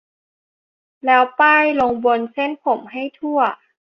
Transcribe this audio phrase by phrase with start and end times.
[1.05, 3.39] แล้วป้ายลงบนเส้นผมให้ทั่ว